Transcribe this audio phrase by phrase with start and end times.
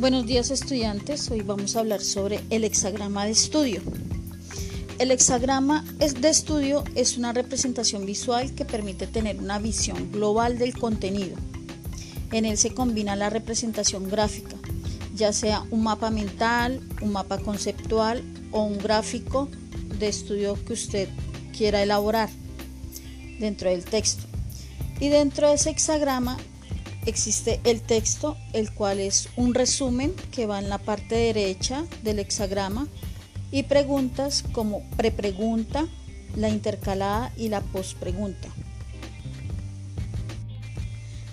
[0.00, 3.82] Buenos días estudiantes, hoy vamos a hablar sobre el hexagrama de estudio.
[5.00, 10.78] El hexagrama de estudio es una representación visual que permite tener una visión global del
[10.78, 11.36] contenido.
[12.30, 14.54] En él se combina la representación gráfica,
[15.16, 18.22] ya sea un mapa mental, un mapa conceptual
[18.52, 19.48] o un gráfico
[19.98, 21.08] de estudio que usted
[21.56, 22.30] quiera elaborar
[23.40, 24.22] dentro del texto.
[25.00, 26.36] Y dentro de ese hexagrama
[27.06, 32.18] existe el texto, el cual es un resumen que va en la parte derecha del
[32.18, 32.86] hexagrama
[33.50, 35.86] y preguntas como prepregunta,
[36.36, 38.48] la intercalada y la pospregunta.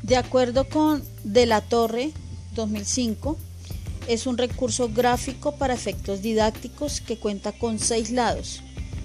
[0.04, 2.12] De acuerdo con De la Torre
[2.54, 3.38] 2005,
[4.08, 8.62] es un recurso gráfico para efectos didácticos que cuenta con seis lados.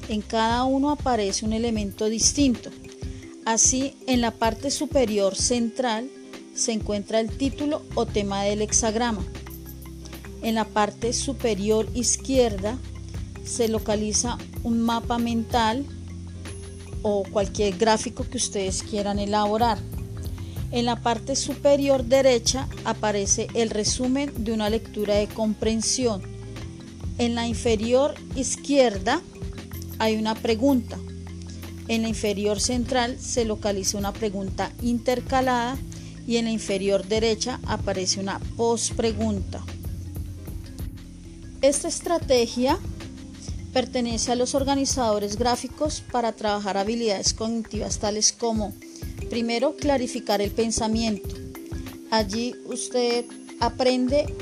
[0.09, 2.71] En cada uno aparece un elemento distinto.
[3.47, 6.11] Así, en la parte superior central
[6.55, 9.25] se encuentra el título o tema del hexagrama.
[10.43, 12.79] En la parte superior izquierda
[13.45, 15.85] se localiza un mapa mental
[17.03, 19.79] o cualquier gráfico que ustedes quieran elaborar.
[20.71, 26.23] En la parte superior derecha aparece el resumen de una lectura de comprensión.
[27.19, 29.21] En la inferior izquierda
[29.99, 30.99] hay una pregunta.
[31.89, 35.77] En la inferior central se localiza una pregunta intercalada
[36.31, 39.65] y en la inferior derecha aparece una post pregunta.
[41.61, 42.79] Esta estrategia
[43.73, 48.73] pertenece a los organizadores gráficos para trabajar habilidades cognitivas tales como,
[49.29, 51.35] primero, clarificar el pensamiento.
[52.13, 53.25] Allí usted
[53.59, 54.33] aprende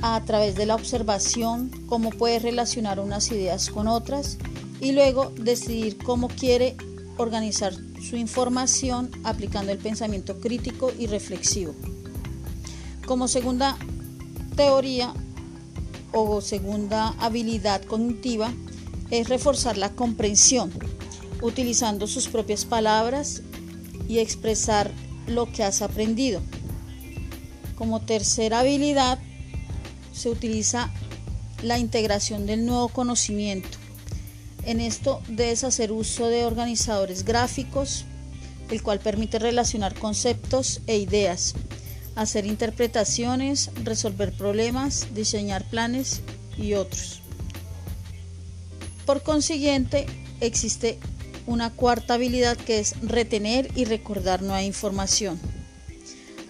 [0.00, 4.38] a través de la observación cómo puede relacionar unas ideas con otras
[4.80, 6.76] y luego decidir cómo quiere
[7.16, 11.74] organizar su información aplicando el pensamiento crítico y reflexivo.
[13.06, 13.78] Como segunda
[14.56, 15.14] teoría
[16.12, 18.52] o segunda habilidad cognitiva
[19.10, 20.72] es reforzar la comprensión,
[21.40, 23.42] utilizando sus propias palabras
[24.08, 24.90] y expresar
[25.26, 26.42] lo que has aprendido.
[27.76, 29.18] Como tercera habilidad
[30.12, 30.90] se utiliza
[31.62, 33.81] la integración del nuevo conocimiento
[34.64, 38.04] en esto debes hacer uso de organizadores gráficos,
[38.70, 41.54] el cual permite relacionar conceptos e ideas,
[42.14, 46.22] hacer interpretaciones, resolver problemas, diseñar planes
[46.56, 47.20] y otros.
[49.04, 50.06] Por consiguiente,
[50.40, 50.98] existe
[51.46, 55.40] una cuarta habilidad que es retener y recordar nueva información.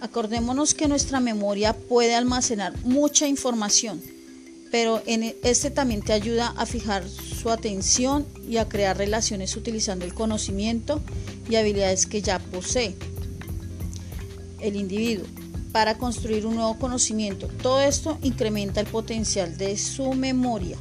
[0.01, 4.01] Acordémonos que nuestra memoria puede almacenar mucha información,
[4.73, 10.03] pero en este también te ayuda a fijar su atención y a crear relaciones utilizando
[10.03, 10.99] el conocimiento
[11.47, 12.95] y habilidades que ya posee
[14.61, 15.27] el individuo
[15.71, 17.49] para construir un nuevo conocimiento.
[17.61, 20.79] Todo esto incrementa el potencial de su memoria.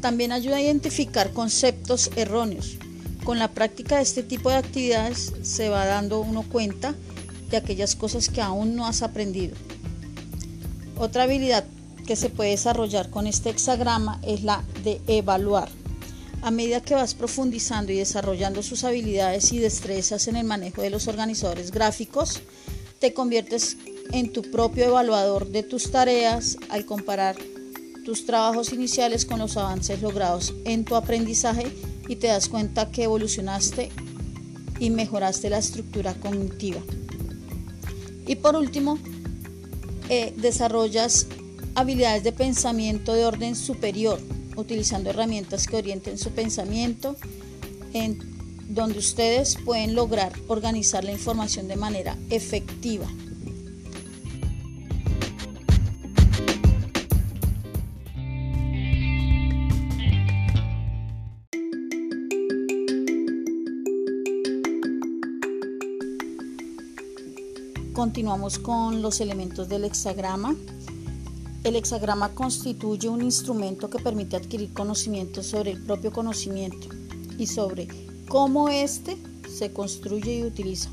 [0.00, 2.76] También ayuda a identificar conceptos erróneos.
[3.24, 6.94] Con la práctica de este tipo de actividades se va dando uno cuenta
[7.50, 9.56] de aquellas cosas que aún no has aprendido.
[10.98, 11.64] Otra habilidad
[12.06, 15.68] que se puede desarrollar con este hexagrama es la de evaluar.
[16.42, 20.90] A medida que vas profundizando y desarrollando sus habilidades y destrezas en el manejo de
[20.90, 22.40] los organizadores gráficos,
[22.98, 23.76] te conviertes
[24.12, 27.36] en tu propio evaluador de tus tareas al comparar
[28.04, 31.66] tus trabajos iniciales con los avances logrados en tu aprendizaje
[32.08, 33.90] y te das cuenta que evolucionaste
[34.78, 36.80] y mejoraste la estructura cognitiva.
[38.26, 38.98] Y por último,
[40.08, 41.26] eh, desarrollas
[41.74, 44.20] habilidades de pensamiento de orden superior,
[44.56, 47.16] utilizando herramientas que orienten su pensamiento,
[47.92, 48.18] en
[48.68, 53.06] donde ustedes pueden lograr organizar la información de manera efectiva.
[67.96, 70.54] Continuamos con los elementos del hexagrama.
[71.64, 76.88] El hexagrama constituye un instrumento que permite adquirir conocimiento sobre el propio conocimiento
[77.38, 77.88] y sobre
[78.28, 79.16] cómo éste
[79.48, 80.90] se construye y utiliza.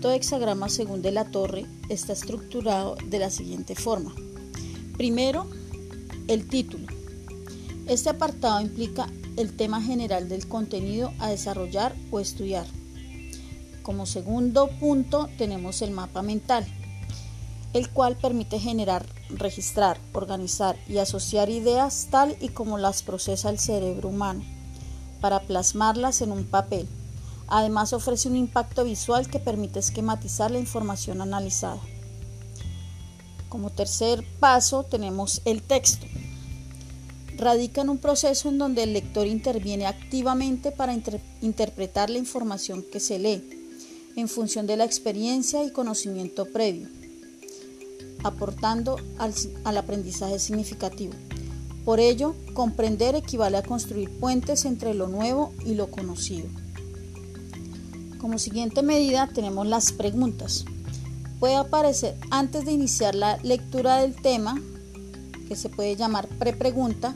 [0.00, 4.14] Todo hexagrama, según de la Torre, está estructurado de la siguiente forma.
[4.96, 5.48] Primero,
[6.28, 6.86] el título.
[7.88, 12.66] Este apartado implica el tema general del contenido a desarrollar o estudiar.
[13.86, 16.66] Como segundo punto tenemos el mapa mental,
[17.72, 23.60] el cual permite generar registrar, organizar y asociar ideas tal y como las procesa el
[23.60, 24.42] cerebro humano,
[25.20, 26.88] para plasmarlas en un papel.
[27.46, 31.78] Además ofrece un impacto visual que permite esquematizar la información analizada.
[33.48, 36.08] Como tercer paso tenemos el texto.
[37.36, 40.92] Radica en un proceso en donde el lector interviene activamente para
[41.40, 43.55] interpretar la información que se lee,
[44.16, 46.88] en función de la experiencia y conocimiento previo,
[48.24, 51.12] aportando al aprendizaje significativo.
[51.84, 56.48] Por ello, comprender equivale a construir puentes entre lo nuevo y lo conocido.
[58.18, 60.64] Como siguiente medida tenemos las preguntas.
[61.38, 64.60] Puede aparecer antes de iniciar la lectura del tema,
[65.46, 67.14] que se puede llamar prepregunta,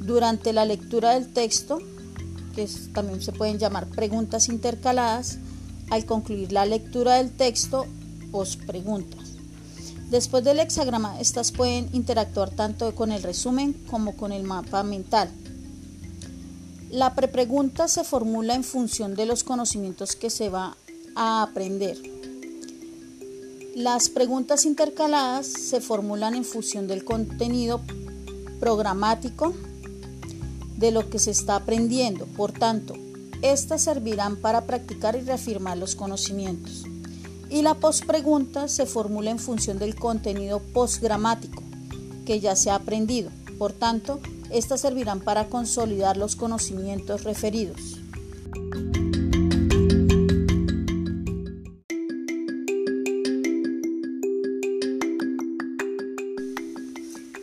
[0.00, 1.78] durante la lectura del texto,
[2.56, 5.38] que también se pueden llamar preguntas intercaladas,
[5.92, 7.84] al concluir la lectura del texto,
[8.30, 9.32] pospreguntas.
[10.10, 15.28] Después del hexagrama, estas pueden interactuar tanto con el resumen como con el mapa mental.
[16.90, 20.78] La prepregunta se formula en función de los conocimientos que se va
[21.14, 21.98] a aprender.
[23.76, 27.82] Las preguntas intercaladas se formulan en función del contenido
[28.60, 29.52] programático
[30.78, 32.24] de lo que se está aprendiendo.
[32.26, 32.94] Por tanto,
[33.42, 36.84] estas servirán para practicar y reafirmar los conocimientos
[37.52, 41.62] y la pospregunta se formula en función del contenido postgramático
[42.24, 43.30] que ya se ha aprendido.
[43.58, 47.98] Por tanto, estas servirán para consolidar los conocimientos referidos.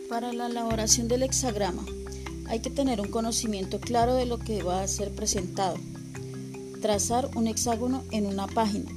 [0.08, 1.84] Para la elaboración del hexagrama
[2.50, 5.76] hay que tener un conocimiento claro de lo que va a ser presentado.
[6.82, 8.90] Trazar un hexágono en una página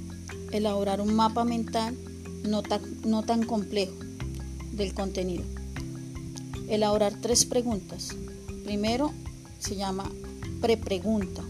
[0.53, 1.97] elaborar un mapa mental
[2.43, 3.95] no tan, complejo
[4.71, 5.43] del contenido.
[6.67, 8.09] Elaborar tres preguntas.
[8.63, 9.11] Primero
[9.59, 10.09] se llama
[10.61, 11.43] prepregunta.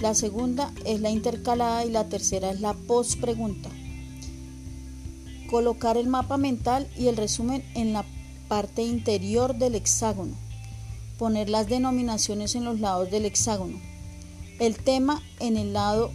[0.00, 3.70] La segunda es la intercalada y la tercera es la postpregunta.
[5.50, 8.04] Colocar el mapa mental y el resumen en la
[8.48, 10.34] parte interior del hexágono.
[11.18, 13.80] Poner las denominaciones en los lados del hexágono.
[14.58, 16.10] El tema en el lado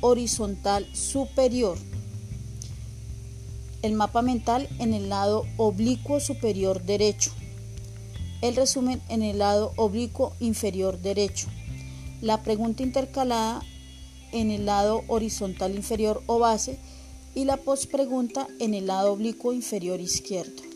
[0.00, 1.78] horizontal superior.
[3.82, 7.32] El mapa mental en el lado oblicuo superior derecho.
[8.42, 11.48] El resumen en el lado oblicuo inferior derecho.
[12.20, 13.62] La pregunta intercalada
[14.32, 16.78] en el lado horizontal inferior o base
[17.34, 20.69] y la postpregunta en el lado oblicuo inferior izquierdo.